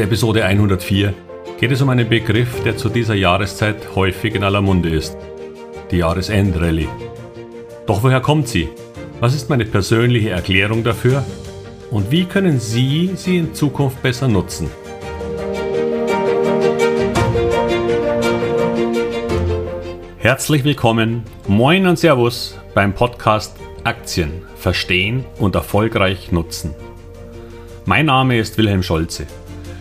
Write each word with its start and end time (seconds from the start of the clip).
Episode 0.00 0.44
104 0.44 1.12
geht 1.58 1.70
es 1.72 1.82
um 1.82 1.90
einen 1.90 2.08
Begriff, 2.08 2.62
der 2.62 2.76
zu 2.76 2.88
dieser 2.88 3.14
Jahreszeit 3.14 3.94
häufig 3.94 4.34
in 4.34 4.44
aller 4.44 4.62
Munde 4.62 4.88
ist. 4.88 5.16
Die 5.90 5.98
Jahresendrallye. 5.98 6.88
Doch 7.86 8.02
woher 8.02 8.20
kommt 8.20 8.48
sie? 8.48 8.70
Was 9.20 9.34
ist 9.34 9.50
meine 9.50 9.66
persönliche 9.66 10.30
Erklärung 10.30 10.84
dafür? 10.84 11.22
Und 11.90 12.10
wie 12.10 12.24
können 12.24 12.60
Sie 12.60 13.10
sie 13.14 13.36
in 13.36 13.54
Zukunft 13.54 14.02
besser 14.02 14.26
nutzen? 14.26 14.70
Herzlich 20.16 20.64
willkommen, 20.64 21.24
moin 21.46 21.86
und 21.86 21.98
Servus 21.98 22.56
beim 22.74 22.94
Podcast 22.94 23.54
Aktien 23.84 24.42
verstehen 24.56 25.26
und 25.38 25.54
erfolgreich 25.54 26.32
nutzen. 26.32 26.74
Mein 27.84 28.06
Name 28.06 28.38
ist 28.38 28.56
Wilhelm 28.56 28.82
Scholze. 28.82 29.26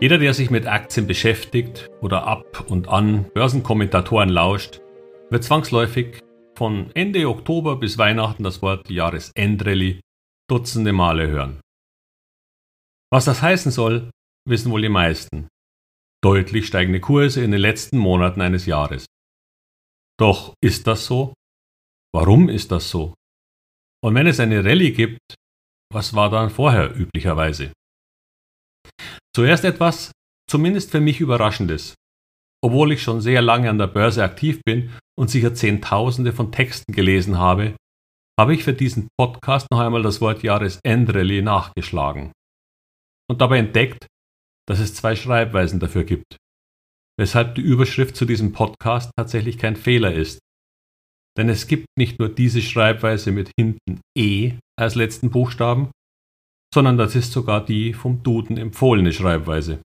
Jeder, 0.00 0.18
der 0.18 0.32
sich 0.32 0.48
mit 0.50 0.68
Aktien 0.68 1.08
beschäftigt 1.08 1.90
oder 2.00 2.24
ab 2.24 2.70
und 2.70 2.88
an 2.88 3.28
Börsenkommentatoren 3.32 4.28
lauscht, 4.28 4.80
wird 5.28 5.42
zwangsläufig 5.42 6.20
von 6.56 6.92
Ende 6.94 7.28
Oktober 7.28 7.74
bis 7.76 7.98
Weihnachten 7.98 8.44
das 8.44 8.62
Wort 8.62 8.88
Jahresendrallye 8.90 10.00
dutzende 10.48 10.92
Male 10.92 11.26
hören. 11.26 11.60
Was 13.12 13.24
das 13.24 13.42
heißen 13.42 13.72
soll, 13.72 14.12
wissen 14.48 14.70
wohl 14.70 14.82
die 14.82 14.88
meisten. 14.88 15.48
Deutlich 16.22 16.68
steigende 16.68 17.00
Kurse 17.00 17.42
in 17.42 17.50
den 17.50 17.60
letzten 17.60 17.98
Monaten 17.98 18.40
eines 18.40 18.66
Jahres. 18.66 19.06
Doch 20.16 20.54
ist 20.62 20.86
das 20.86 21.06
so? 21.06 21.34
Warum 22.14 22.48
ist 22.48 22.70
das 22.70 22.88
so? 22.88 23.14
Und 24.00 24.14
wenn 24.14 24.28
es 24.28 24.38
eine 24.38 24.64
Rallye 24.64 24.92
gibt, 24.92 25.34
was 25.92 26.14
war 26.14 26.30
dann 26.30 26.50
vorher 26.50 26.96
üblicherweise? 26.96 27.72
Zuerst 29.38 29.64
etwas, 29.64 30.10
zumindest 30.50 30.90
für 30.90 30.98
mich 30.98 31.20
Überraschendes. 31.20 31.94
Obwohl 32.60 32.90
ich 32.90 33.04
schon 33.04 33.20
sehr 33.20 33.40
lange 33.40 33.70
an 33.70 33.78
der 33.78 33.86
Börse 33.86 34.24
aktiv 34.24 34.58
bin 34.66 34.90
und 35.16 35.30
sicher 35.30 35.54
Zehntausende 35.54 36.32
von 36.32 36.50
Texten 36.50 36.92
gelesen 36.92 37.38
habe, 37.38 37.76
habe 38.36 38.52
ich 38.52 38.64
für 38.64 38.72
diesen 38.72 39.06
Podcast 39.16 39.68
noch 39.70 39.78
einmal 39.78 40.02
das 40.02 40.20
Wort 40.20 40.42
Jahresendrallye 40.42 41.42
nachgeschlagen 41.42 42.32
und 43.30 43.40
dabei 43.40 43.58
entdeckt, 43.58 44.08
dass 44.66 44.80
es 44.80 44.96
zwei 44.96 45.14
Schreibweisen 45.14 45.78
dafür 45.78 46.02
gibt, 46.02 46.36
weshalb 47.16 47.54
die 47.54 47.60
Überschrift 47.60 48.16
zu 48.16 48.24
diesem 48.24 48.50
Podcast 48.50 49.12
tatsächlich 49.16 49.56
kein 49.56 49.76
Fehler 49.76 50.12
ist. 50.12 50.40
Denn 51.36 51.48
es 51.48 51.68
gibt 51.68 51.86
nicht 51.96 52.18
nur 52.18 52.28
diese 52.28 52.60
Schreibweise 52.60 53.30
mit 53.30 53.52
hinten 53.56 54.00
E 54.18 54.54
als 54.76 54.96
letzten 54.96 55.30
Buchstaben, 55.30 55.92
sondern 56.72 56.98
das 56.98 57.14
ist 57.14 57.32
sogar 57.32 57.64
die 57.64 57.92
vom 57.92 58.22
Duden 58.22 58.56
empfohlene 58.56 59.12
Schreibweise. 59.12 59.82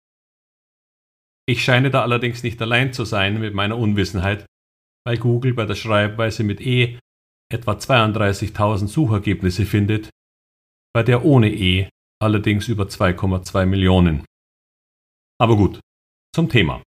Ich 1.47 1.63
scheine 1.63 1.91
da 1.91 2.01
allerdings 2.01 2.43
nicht 2.43 2.61
allein 2.61 2.93
zu 2.93 3.05
sein 3.05 3.39
mit 3.39 3.53
meiner 3.53 3.77
Unwissenheit, 3.77 4.45
weil 5.05 5.17
Google 5.17 5.53
bei 5.53 5.65
der 5.65 5.75
Schreibweise 5.75 6.43
mit 6.43 6.61
E 6.61 6.97
etwa 7.51 7.73
32.000 7.73 8.87
Suchergebnisse 8.87 9.65
findet, 9.65 10.09
bei 10.93 11.03
der 11.03 11.25
ohne 11.25 11.51
E 11.51 11.89
allerdings 12.21 12.67
über 12.67 12.85
2,2 12.85 13.65
Millionen. 13.65 14.25
Aber 15.39 15.57
gut, 15.57 15.79
zum 16.33 16.49
Thema. 16.49 16.81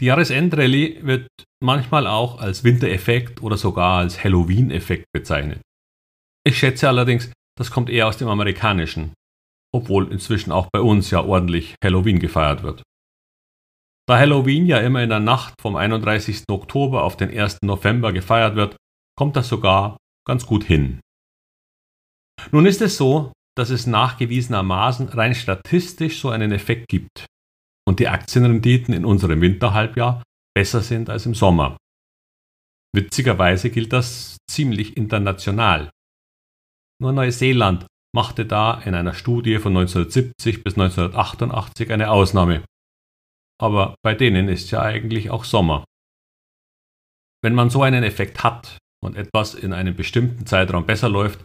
Die 0.00 0.06
Jahresendrallye 0.06 1.06
wird 1.06 1.28
manchmal 1.62 2.06
auch 2.06 2.38
als 2.38 2.64
Wintereffekt 2.64 3.42
oder 3.42 3.56
sogar 3.56 4.00
als 4.00 4.22
Halloween-Effekt 4.22 5.06
bezeichnet. 5.12 5.62
Ich 6.46 6.58
schätze 6.58 6.88
allerdings, 6.88 7.32
das 7.56 7.70
kommt 7.70 7.90
eher 7.90 8.08
aus 8.08 8.16
dem 8.16 8.28
Amerikanischen, 8.28 9.14
obwohl 9.72 10.10
inzwischen 10.12 10.52
auch 10.52 10.68
bei 10.72 10.80
uns 10.80 11.10
ja 11.10 11.22
ordentlich 11.22 11.74
Halloween 11.82 12.18
gefeiert 12.18 12.62
wird. 12.62 12.82
Da 14.06 14.18
Halloween 14.18 14.66
ja 14.66 14.78
immer 14.80 15.02
in 15.02 15.08
der 15.08 15.20
Nacht 15.20 15.54
vom 15.60 15.76
31. 15.76 16.44
Oktober 16.48 17.04
auf 17.04 17.16
den 17.16 17.30
1. 17.30 17.62
November 17.62 18.12
gefeiert 18.12 18.54
wird, 18.54 18.76
kommt 19.16 19.36
das 19.36 19.48
sogar 19.48 19.96
ganz 20.26 20.44
gut 20.46 20.64
hin. 20.64 21.00
Nun 22.50 22.66
ist 22.66 22.82
es 22.82 22.96
so, 22.96 23.32
dass 23.56 23.70
es 23.70 23.86
nachgewiesenermaßen 23.86 25.08
rein 25.08 25.34
statistisch 25.34 26.20
so 26.20 26.30
einen 26.30 26.52
Effekt 26.52 26.88
gibt 26.88 27.26
und 27.86 28.00
die 28.00 28.08
Aktienrenditen 28.08 28.92
in 28.92 29.04
unserem 29.04 29.40
Winterhalbjahr 29.40 30.22
besser 30.54 30.82
sind 30.82 31.08
als 31.08 31.26
im 31.26 31.34
Sommer. 31.34 31.76
Witzigerweise 32.94 33.70
gilt 33.70 33.92
das 33.92 34.36
ziemlich 34.50 34.96
international. 34.96 35.90
Nur 37.00 37.12
Neuseeland 37.12 37.86
machte 38.14 38.46
da 38.46 38.80
in 38.82 38.94
einer 38.94 39.14
Studie 39.14 39.58
von 39.58 39.76
1970 39.76 40.62
bis 40.62 40.74
1988 40.74 41.90
eine 41.90 42.10
Ausnahme. 42.10 42.64
Aber 43.60 43.96
bei 44.02 44.14
denen 44.14 44.48
ist 44.48 44.70
ja 44.70 44.82
eigentlich 44.82 45.30
auch 45.30 45.44
Sommer. 45.44 45.84
Wenn 47.42 47.54
man 47.54 47.70
so 47.70 47.82
einen 47.82 48.04
Effekt 48.04 48.42
hat 48.42 48.78
und 49.02 49.16
etwas 49.16 49.54
in 49.54 49.72
einem 49.72 49.96
bestimmten 49.96 50.46
Zeitraum 50.46 50.86
besser 50.86 51.08
läuft, 51.08 51.44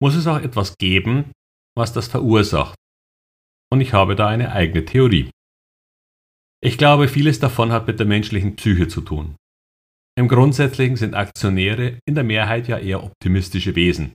muss 0.00 0.14
es 0.14 0.26
auch 0.26 0.40
etwas 0.40 0.76
geben, 0.78 1.32
was 1.76 1.92
das 1.92 2.08
verursacht. 2.08 2.74
Und 3.72 3.80
ich 3.80 3.92
habe 3.92 4.16
da 4.16 4.28
eine 4.28 4.52
eigene 4.52 4.84
Theorie. 4.84 5.30
Ich 6.62 6.78
glaube, 6.78 7.08
vieles 7.08 7.40
davon 7.40 7.72
hat 7.72 7.86
mit 7.86 7.98
der 7.98 8.06
menschlichen 8.06 8.56
Psyche 8.56 8.88
zu 8.88 9.00
tun. 9.00 9.36
Im 10.18 10.28
Grundsätzlichen 10.28 10.96
sind 10.96 11.14
Aktionäre 11.14 11.98
in 12.06 12.14
der 12.14 12.24
Mehrheit 12.24 12.68
ja 12.68 12.78
eher 12.78 13.02
optimistische 13.02 13.74
Wesen. 13.74 14.12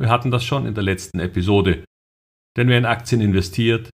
Wir 0.00 0.08
hatten 0.08 0.30
das 0.30 0.44
schon 0.44 0.64
in 0.64 0.74
der 0.74 0.82
letzten 0.82 1.20
Episode. 1.20 1.84
Denn 2.56 2.68
wer 2.68 2.78
in 2.78 2.86
Aktien 2.86 3.20
investiert, 3.20 3.90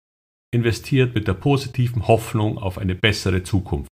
investiert 0.55 1.15
mit 1.17 1.27
der 1.27 1.34
positiven 1.34 2.06
Hoffnung 2.06 2.59
auf 2.59 2.78
eine 2.78 2.94
bessere 2.94 3.43
Zukunft. 3.43 3.91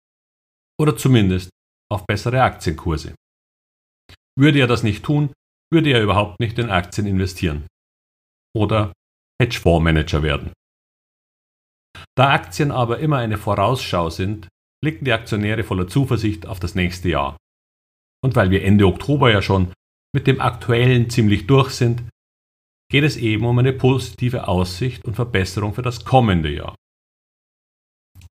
Oder 0.81 0.97
zumindest 0.97 1.51
auf 1.91 2.07
bessere 2.07 2.43
Aktienkurse. 2.43 3.15
Würde 4.39 4.61
er 4.61 4.69
das 4.69 4.85
nicht 4.85 5.05
tun, 5.05 5.33
würde 5.73 5.91
er 5.91 6.03
überhaupt 6.03 6.39
nicht 6.39 6.59
in 6.59 6.71
Aktien 6.71 7.07
investieren. 7.09 7.67
Oder 8.57 8.93
Hedgefondsmanager 9.43 10.23
werden. 10.23 10.53
Da 12.17 12.31
Aktien 12.31 12.71
aber 12.71 13.01
immer 13.01 13.19
eine 13.19 13.39
Vorausschau 13.39 14.11
sind, 14.11 14.49
blicken 14.81 15.05
die 15.05 15.13
Aktionäre 15.13 15.65
voller 15.65 15.89
Zuversicht 15.89 16.47
auf 16.47 16.61
das 16.61 16.77
nächste 16.77 17.09
Jahr. 17.09 17.37
Und 18.25 18.37
weil 18.37 18.51
wir 18.51 18.65
Ende 18.65 18.87
Oktober 18.87 19.33
ja 19.33 19.43
schon 19.43 19.73
mit 20.15 20.27
dem 20.27 20.41
aktuellen 20.41 21.11
ziemlich 21.11 21.47
durch 21.47 21.73
sind, 21.73 22.05
geht 22.91 23.05
es 23.05 23.17
eben 23.17 23.45
um 23.45 23.59
eine 23.59 23.73
positive 23.73 24.47
Aussicht 24.47 25.05
und 25.05 25.15
Verbesserung 25.15 25.75
für 25.75 25.83
das 25.83 26.05
kommende 26.05 26.51
Jahr. 26.51 26.77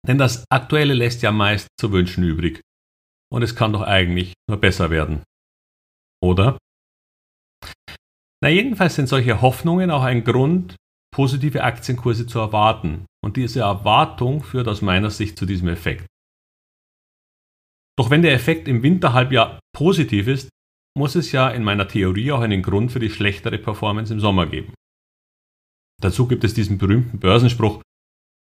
Denn 0.07 0.17
das 0.17 0.45
aktuelle 0.49 0.93
lässt 0.93 1.21
ja 1.21 1.31
meist 1.31 1.67
zu 1.77 1.91
wünschen 1.91 2.23
übrig 2.23 2.61
und 3.31 3.41
es 3.41 3.55
kann 3.55 3.73
doch 3.73 3.81
eigentlich 3.81 4.33
nur 4.49 4.59
besser 4.59 4.89
werden. 4.89 5.23
Oder? 6.21 6.57
Na 8.41 8.49
jedenfalls 8.49 8.95
sind 8.95 9.07
solche 9.07 9.41
Hoffnungen 9.41 9.91
auch 9.91 10.03
ein 10.03 10.23
Grund, 10.23 10.75
positive 11.13 11.63
Aktienkurse 11.63 12.27
zu 12.27 12.39
erwarten 12.39 13.05
und 13.23 13.37
diese 13.37 13.61
Erwartung 13.61 14.43
führt 14.43 14.67
aus 14.67 14.81
meiner 14.81 15.09
Sicht 15.09 15.37
zu 15.37 15.45
diesem 15.45 15.67
Effekt. 15.67 16.05
Doch 17.97 18.09
wenn 18.09 18.21
der 18.21 18.33
Effekt 18.33 18.67
im 18.67 18.83
Winterhalbjahr 18.83 19.59
positiv 19.73 20.27
ist, 20.27 20.49
muss 20.97 21.15
es 21.15 21.31
ja 21.31 21.49
in 21.49 21.63
meiner 21.63 21.87
Theorie 21.87 22.31
auch 22.31 22.41
einen 22.41 22.61
Grund 22.61 22.91
für 22.91 22.99
die 22.99 23.09
schlechtere 23.09 23.57
Performance 23.57 24.13
im 24.13 24.19
Sommer 24.19 24.45
geben. 24.45 24.73
Dazu 26.01 26.27
gibt 26.27 26.43
es 26.43 26.53
diesen 26.53 26.77
berühmten 26.77 27.19
Börsenspruch 27.19 27.81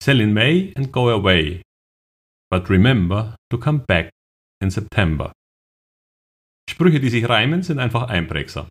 Sell 0.03 0.21
in 0.21 0.33
May 0.33 0.73
and 0.77 0.93
go 0.93 1.09
away, 1.11 1.63
but 2.51 2.69
remember 2.69 3.37
to 3.51 3.59
come 3.59 3.81
back 3.87 4.11
in 4.63 4.71
September. 4.71 5.33
Sprüche, 6.69 7.01
die 7.01 7.11
sich 7.11 7.29
reimen, 7.29 7.63
sind 7.63 7.79
einfach 7.79 8.09
einprägsam. 8.09 8.69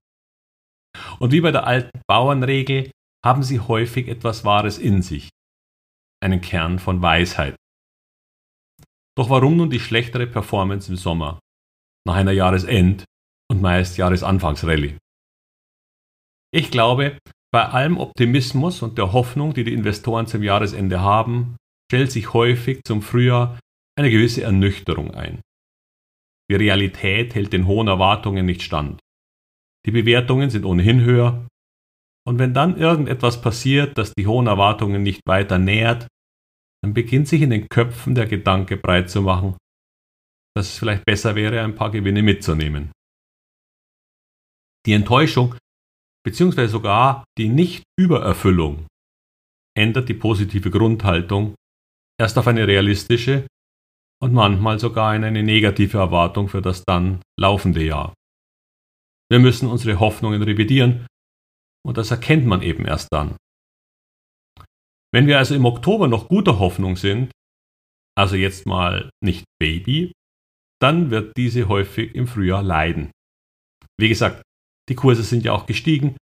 Und 1.19 1.31
wie 1.31 1.41
bei 1.41 1.51
der 1.51 1.65
alten 1.65 2.01
Bauernregel 2.07 2.91
haben 3.25 3.43
sie 3.43 3.59
häufig 3.59 4.07
etwas 4.07 4.43
Wahres 4.43 4.77
in 4.77 5.01
sich, 5.01 5.29
einen 6.21 6.41
Kern 6.41 6.79
von 6.79 7.01
Weisheit. 7.01 7.55
Doch 9.17 9.29
warum 9.29 9.57
nun 9.57 9.69
die 9.69 9.79
schlechtere 9.79 10.27
Performance 10.27 10.91
im 10.91 10.97
Sommer, 10.97 11.39
nach 12.05 12.15
einer 12.15 12.31
Jahresend- 12.31 13.05
und 13.53 13.61
meist 13.61 13.97
Jahresanfangsrallye. 13.97 14.97
Ich 16.51 16.71
glaube, 16.71 17.19
bei 17.53 17.65
allem 17.65 17.99
Optimismus 17.99 18.81
und 18.81 18.97
der 18.97 19.13
Hoffnung, 19.13 19.53
die 19.53 19.63
die 19.63 19.73
Investoren 19.73 20.25
zum 20.25 20.41
Jahresende 20.41 21.01
haben, 21.01 21.55
stellt 21.87 22.11
sich 22.11 22.33
häufig 22.33 22.81
zum 22.83 23.03
Frühjahr 23.03 23.59
eine 23.95 24.09
gewisse 24.09 24.41
Ernüchterung 24.41 25.11
ein. 25.11 25.41
Die 26.49 26.55
Realität 26.55 27.35
hält 27.35 27.53
den 27.53 27.67
hohen 27.67 27.87
Erwartungen 27.87 28.45
nicht 28.45 28.63
stand. 28.63 28.99
Die 29.85 29.91
Bewertungen 29.91 30.49
sind 30.49 30.65
ohnehin 30.65 31.01
höher. 31.01 31.47
Und 32.27 32.39
wenn 32.39 32.55
dann 32.55 32.77
irgendetwas 32.77 33.39
passiert, 33.41 33.97
das 33.99 34.13
die 34.17 34.25
hohen 34.25 34.47
Erwartungen 34.47 35.03
nicht 35.03 35.21
weiter 35.27 35.59
nähert, 35.59 36.07
dann 36.81 36.93
beginnt 36.93 37.27
sich 37.27 37.43
in 37.43 37.51
den 37.51 37.67
Köpfen 37.69 38.15
der 38.15 38.25
Gedanke 38.25 38.77
breit 38.77 39.11
zu 39.11 39.21
machen, 39.21 39.57
dass 40.55 40.69
es 40.69 40.79
vielleicht 40.79 41.05
besser 41.05 41.35
wäre, 41.35 41.61
ein 41.61 41.75
paar 41.75 41.91
Gewinne 41.91 42.23
mitzunehmen. 42.23 42.91
Die 44.85 44.93
Enttäuschung 44.93 45.55
bzw. 46.25 46.67
sogar 46.67 47.23
die 47.37 47.49
Nicht-Übererfüllung 47.49 48.87
ändert 49.77 50.09
die 50.09 50.13
positive 50.13 50.69
Grundhaltung 50.69 51.55
erst 52.19 52.37
auf 52.37 52.47
eine 52.47 52.67
realistische 52.67 53.47
und 54.21 54.33
manchmal 54.33 54.79
sogar 54.79 55.15
in 55.15 55.23
eine 55.23 55.43
negative 55.43 55.97
Erwartung 55.97 56.47
für 56.47 56.61
das 56.61 56.83
dann 56.83 57.21
laufende 57.39 57.83
Jahr. 57.83 58.13
Wir 59.29 59.39
müssen 59.39 59.67
unsere 59.67 59.99
Hoffnungen 59.99 60.43
revidieren 60.43 61.07
und 61.85 61.97
das 61.97 62.11
erkennt 62.11 62.45
man 62.45 62.61
eben 62.61 62.85
erst 62.85 63.11
dann. 63.11 63.35
Wenn 65.13 65.27
wir 65.27 65.37
also 65.37 65.55
im 65.55 65.65
Oktober 65.65 66.07
noch 66.07 66.27
guter 66.27 66.59
Hoffnung 66.59 66.97
sind, 66.97 67.31
also 68.15 68.35
jetzt 68.35 68.65
mal 68.65 69.09
nicht 69.23 69.45
Baby, 69.59 70.11
dann 70.81 71.09
wird 71.09 71.37
diese 71.37 71.67
häufig 71.67 72.13
im 72.15 72.27
Frühjahr 72.27 72.63
leiden. 72.63 73.11
Wie 73.99 74.09
gesagt, 74.09 74.43
die 74.89 74.95
Kurse 74.95 75.23
sind 75.23 75.43
ja 75.43 75.53
auch 75.53 75.65
gestiegen 75.65 76.17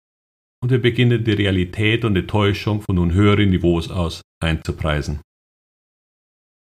und 0.63 0.71
wir 0.71 0.81
beginnen 0.81 1.25
die 1.25 1.33
Realität 1.33 2.05
und 2.05 2.15
die 2.15 2.27
Täuschung 2.27 2.83
von 2.83 2.97
nun 2.97 3.13
höheren 3.13 3.51
Niveaus 3.51 3.91
aus 3.91 4.23
einzupreisen. 4.43 5.21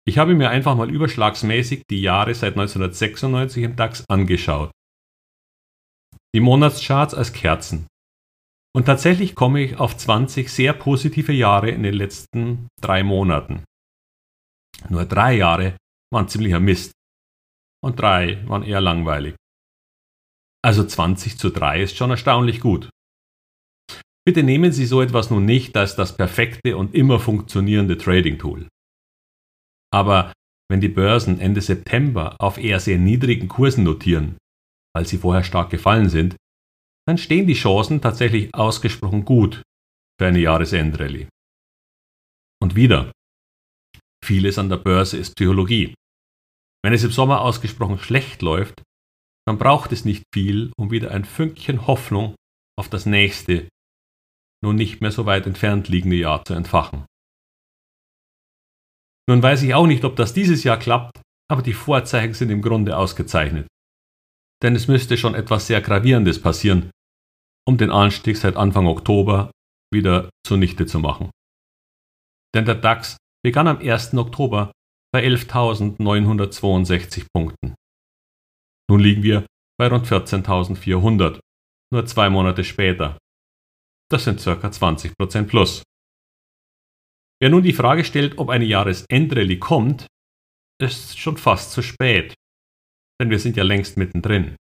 Ich 0.06 0.18
habe 0.18 0.34
mir 0.34 0.50
einfach 0.50 0.76
mal 0.76 0.90
überschlagsmäßig 0.90 1.84
die 1.90 2.02
Jahre 2.02 2.34
seit 2.34 2.52
1996 2.52 3.62
im 3.64 3.76
DAX 3.76 4.04
angeschaut. 4.08 4.70
Die 6.34 6.40
Monatscharts 6.40 7.14
als 7.14 7.32
Kerzen. 7.32 7.86
Und 8.76 8.86
tatsächlich 8.86 9.34
komme 9.34 9.62
ich 9.62 9.78
auf 9.78 9.96
20 9.96 10.50
sehr 10.50 10.72
positive 10.72 11.32
Jahre 11.32 11.70
in 11.70 11.82
den 11.84 11.94
letzten 11.94 12.68
drei 12.82 13.02
Monaten. 13.02 13.64
Nur 14.88 15.04
drei 15.04 15.36
Jahre 15.36 15.76
waren 16.12 16.28
ziemlicher 16.28 16.60
Mist. 16.60 16.92
Und 17.82 18.00
drei 18.00 18.46
waren 18.48 18.62
eher 18.62 18.80
langweilig. 18.80 19.36
Also 20.64 20.82
20 20.82 21.38
zu 21.38 21.50
3 21.50 21.82
ist 21.82 21.96
schon 21.96 22.08
erstaunlich 22.08 22.60
gut. 22.60 22.88
Bitte 24.26 24.42
nehmen 24.42 24.72
Sie 24.72 24.86
so 24.86 25.02
etwas 25.02 25.28
nun 25.28 25.44
nicht 25.44 25.76
als 25.76 25.94
das 25.94 26.16
perfekte 26.16 26.78
und 26.78 26.94
immer 26.94 27.20
funktionierende 27.20 27.98
Trading-Tool. 27.98 28.68
Aber 29.92 30.32
wenn 30.70 30.80
die 30.80 30.88
Börsen 30.88 31.38
Ende 31.38 31.60
September 31.60 32.36
auf 32.38 32.56
eher 32.56 32.80
sehr 32.80 32.96
niedrigen 32.96 33.48
Kursen 33.48 33.84
notieren, 33.84 34.38
weil 34.94 35.06
sie 35.06 35.18
vorher 35.18 35.44
stark 35.44 35.68
gefallen 35.68 36.08
sind, 36.08 36.34
dann 37.06 37.18
stehen 37.18 37.46
die 37.46 37.52
Chancen 37.52 38.00
tatsächlich 38.00 38.54
ausgesprochen 38.54 39.26
gut 39.26 39.62
für 40.18 40.28
eine 40.28 40.38
Jahresendrallye. 40.38 41.28
Und 42.62 42.74
wieder, 42.74 43.12
vieles 44.24 44.56
an 44.56 44.70
der 44.70 44.78
Börse 44.78 45.18
ist 45.18 45.36
Psychologie. 45.36 45.92
Wenn 46.82 46.94
es 46.94 47.04
im 47.04 47.10
Sommer 47.10 47.42
ausgesprochen 47.42 47.98
schlecht 47.98 48.40
läuft, 48.40 48.82
dann 49.46 49.58
braucht 49.58 49.92
es 49.92 50.04
nicht 50.04 50.24
viel, 50.32 50.72
um 50.76 50.90
wieder 50.90 51.10
ein 51.10 51.24
Fünkchen 51.24 51.86
Hoffnung 51.86 52.34
auf 52.78 52.88
das 52.88 53.06
nächste, 53.06 53.68
nun 54.62 54.76
nicht 54.76 55.00
mehr 55.00 55.10
so 55.10 55.26
weit 55.26 55.46
entfernt 55.46 55.88
liegende 55.88 56.16
Jahr 56.16 56.44
zu 56.44 56.54
entfachen. 56.54 57.04
Nun 59.28 59.42
weiß 59.42 59.62
ich 59.62 59.74
auch 59.74 59.86
nicht, 59.86 60.04
ob 60.04 60.16
das 60.16 60.34
dieses 60.34 60.64
Jahr 60.64 60.78
klappt, 60.78 61.20
aber 61.50 61.62
die 61.62 61.72
Vorzeichen 61.72 62.34
sind 62.34 62.50
im 62.50 62.62
Grunde 62.62 62.96
ausgezeichnet. 62.96 63.66
Denn 64.62 64.74
es 64.74 64.88
müsste 64.88 65.16
schon 65.16 65.34
etwas 65.34 65.66
sehr 65.66 65.80
Gravierendes 65.80 66.40
passieren, 66.40 66.90
um 67.66 67.76
den 67.76 67.90
Anstieg 67.90 68.36
seit 68.36 68.56
Anfang 68.56 68.86
Oktober 68.86 69.50
wieder 69.92 70.30
zunichte 70.46 70.86
zu 70.86 70.98
machen. 70.98 71.30
Denn 72.54 72.64
der 72.64 72.76
DAX 72.76 73.16
begann 73.42 73.68
am 73.68 73.78
1. 73.78 74.14
Oktober 74.14 74.72
bei 75.12 75.24
11.962 75.24 77.26
Punkten. 77.32 77.74
Nun 78.90 79.00
liegen 79.00 79.22
wir 79.22 79.46
bei 79.78 79.88
rund 79.88 80.06
14.400, 80.06 81.40
nur 81.92 82.06
zwei 82.06 82.30
Monate 82.30 82.64
später. 82.64 83.18
Das 84.10 84.24
sind 84.24 84.42
ca. 84.42 84.52
20% 84.52 85.44
plus. 85.44 85.82
Wer 87.40 87.50
nun 87.50 87.62
die 87.62 87.72
Frage 87.72 88.04
stellt, 88.04 88.38
ob 88.38 88.50
eine 88.50 88.64
Jahresendrallye 88.64 89.58
kommt, 89.58 90.06
ist 90.80 91.18
schon 91.18 91.36
fast 91.36 91.72
zu 91.72 91.82
spät, 91.82 92.34
denn 93.20 93.30
wir 93.30 93.38
sind 93.38 93.56
ja 93.56 93.64
längst 93.64 93.96
mittendrin. 93.96 94.56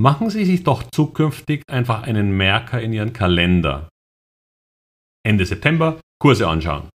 Machen 0.00 0.30
Sie 0.30 0.44
sich 0.44 0.62
doch 0.62 0.88
zukünftig 0.90 1.62
einfach 1.68 2.02
einen 2.02 2.36
Merker 2.36 2.80
in 2.80 2.92
Ihren 2.92 3.12
Kalender. 3.12 3.88
Ende 5.26 5.44
September 5.44 6.00
Kurse 6.20 6.46
anschauen. 6.48 6.88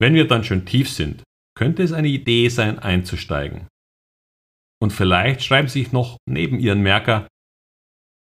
Wenn 0.00 0.14
wir 0.14 0.26
dann 0.26 0.44
schon 0.44 0.64
tief 0.64 0.90
sind, 0.90 1.22
könnte 1.56 1.82
es 1.82 1.92
eine 1.92 2.08
Idee 2.08 2.48
sein, 2.48 2.78
einzusteigen. 2.78 3.68
Und 4.82 4.92
vielleicht 4.92 5.42
schreiben 5.42 5.68
Sie 5.68 5.82
sich 5.82 5.92
noch 5.92 6.16
neben 6.28 6.58
Ihren 6.58 6.82
Merker 6.82 7.28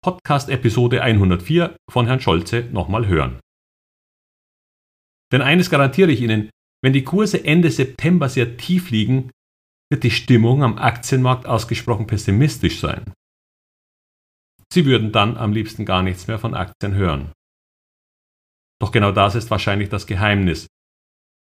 Podcast 0.03 0.49
Episode 0.49 1.03
104 1.03 1.77
von 1.91 2.07
Herrn 2.07 2.21
Scholze 2.21 2.63
nochmal 2.73 3.07
hören. 3.09 3.41
Denn 5.33 5.43
eines 5.43 5.71
garantiere 5.71 6.13
ich 6.13 6.21
Ihnen, 6.21 6.51
wenn 6.83 6.93
die 6.93 7.05
Kurse 7.05 7.45
Ende 7.45 7.71
September 7.71 8.29
sehr 8.29 8.57
tief 8.57 8.91
liegen, 8.91 9.31
wird 9.91 10.05
die 10.05 10.11
Stimmung 10.11 10.63
am 10.63 10.79
Aktienmarkt 10.79 11.47
ausgesprochen 11.47 12.07
pessimistisch 12.07 12.81
sein. 12.81 13.13
Sie 14.73 14.85
würden 14.85 15.13
dann 15.13 15.37
am 15.37 15.53
liebsten 15.53 15.85
gar 15.85 16.03
nichts 16.03 16.27
mehr 16.27 16.39
von 16.39 16.55
Aktien 16.55 16.95
hören. 16.95 17.33
Doch 18.81 18.93
genau 18.93 19.13
das 19.13 19.35
ist 19.35 19.51
wahrscheinlich 19.51 19.89
das 19.89 20.07
Geheimnis. 20.07 20.67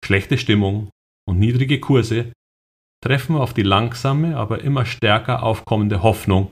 Schlechte 0.04 0.38
Stimmung 0.38 0.90
und 1.30 1.38
niedrige 1.38 1.80
Kurse 1.80 2.34
treffen 3.04 3.36
auf 3.36 3.54
die 3.54 3.64
langsame, 3.64 4.36
aber 4.36 4.62
immer 4.62 4.86
stärker 4.86 5.44
aufkommende 5.44 6.02
Hoffnung, 6.02 6.52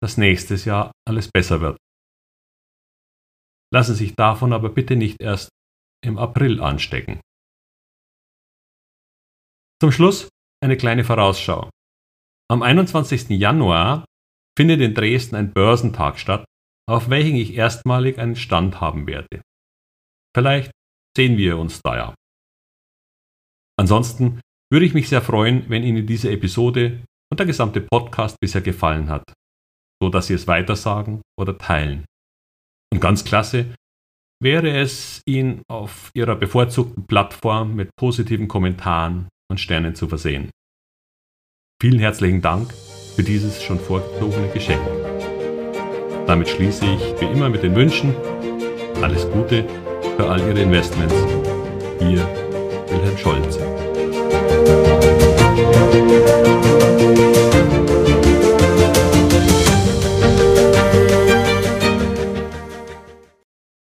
dass 0.00 0.16
nächstes 0.16 0.64
Jahr 0.64 0.92
alles 1.06 1.28
besser 1.30 1.60
wird. 1.60 1.76
Lassen 3.74 3.94
Sie 3.94 4.06
sich 4.06 4.14
davon 4.14 4.52
aber 4.52 4.70
bitte 4.70 4.96
nicht 4.96 5.20
erst 5.20 5.50
im 6.02 6.16
April 6.16 6.60
anstecken. 6.60 7.20
Zum 9.82 9.92
Schluss 9.92 10.28
eine 10.62 10.76
kleine 10.76 11.04
Vorausschau. 11.04 11.68
Am 12.50 12.62
21. 12.62 13.28
Januar 13.30 14.04
findet 14.56 14.80
in 14.80 14.94
Dresden 14.94 15.34
ein 15.36 15.52
Börsentag 15.52 16.18
statt, 16.18 16.44
auf 16.88 17.10
welchen 17.10 17.36
ich 17.36 17.54
erstmalig 17.54 18.18
einen 18.18 18.36
Stand 18.36 18.80
haben 18.80 19.06
werde. 19.06 19.42
Vielleicht 20.34 20.70
sehen 21.16 21.36
wir 21.36 21.58
uns 21.58 21.82
da 21.82 21.96
ja. 21.96 22.14
Ansonsten 23.78 24.40
würde 24.72 24.86
ich 24.86 24.94
mich 24.94 25.08
sehr 25.08 25.22
freuen, 25.22 25.68
wenn 25.68 25.82
Ihnen 25.82 26.06
diese 26.06 26.30
Episode 26.30 27.02
und 27.30 27.38
der 27.38 27.46
gesamte 27.46 27.80
Podcast 27.80 28.36
bisher 28.40 28.60
gefallen 28.60 29.08
hat, 29.08 29.32
so 30.02 30.10
dass 30.10 30.26
Sie 30.26 30.34
es 30.34 30.46
weitersagen 30.46 31.22
oder 31.38 31.56
teilen. 31.56 32.04
Und 32.92 33.00
ganz 33.00 33.24
klasse 33.24 33.74
wäre 34.42 34.70
es, 34.70 35.22
ihn 35.26 35.62
auf 35.68 36.10
Ihrer 36.14 36.36
bevorzugten 36.36 37.06
Plattform 37.06 37.74
mit 37.74 37.90
positiven 37.96 38.48
Kommentaren 38.48 39.28
und 39.50 39.60
Sternen 39.60 39.94
zu 39.94 40.08
versehen. 40.08 40.50
Vielen 41.80 41.98
herzlichen 42.00 42.42
Dank 42.42 42.72
für 43.14 43.22
dieses 43.22 43.62
schon 43.62 43.78
vorgezogene 43.78 44.48
Geschenk. 44.52 44.82
Damit 46.26 46.48
schließe 46.48 46.84
ich 46.84 47.20
wie 47.20 47.26
immer 47.26 47.48
mit 47.48 47.62
den 47.62 47.74
Wünschen 47.74 48.14
alles 49.02 49.30
Gute 49.30 49.64
für 50.16 50.28
all 50.28 50.40
Ihre 50.40 50.62
Investments. 50.62 51.14
Ihr 52.00 52.47
Wilhelm 52.90 53.16
Scholze. 53.18 53.60